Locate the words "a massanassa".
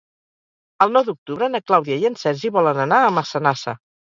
3.03-3.79